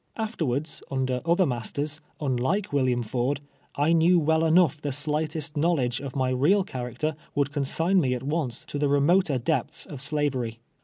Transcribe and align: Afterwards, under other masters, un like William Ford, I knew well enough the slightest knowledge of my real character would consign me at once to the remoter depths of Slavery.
Afterwards, 0.17 0.81
under 0.89 1.21
other 1.27 1.45
masters, 1.45 2.01
un 2.19 2.35
like 2.35 2.73
William 2.73 3.03
Ford, 3.03 3.39
I 3.75 3.93
knew 3.93 4.17
well 4.17 4.43
enough 4.43 4.81
the 4.81 4.91
slightest 4.91 5.55
knowledge 5.55 6.01
of 6.01 6.15
my 6.15 6.31
real 6.31 6.63
character 6.63 7.15
would 7.35 7.51
consign 7.51 8.01
me 8.01 8.15
at 8.15 8.23
once 8.23 8.65
to 8.69 8.79
the 8.79 8.89
remoter 8.89 9.37
depths 9.37 9.85
of 9.85 10.01
Slavery. 10.01 10.57